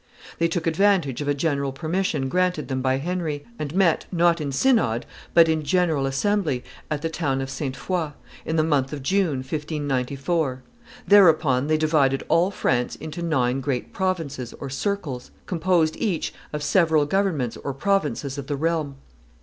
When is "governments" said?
17.05-17.55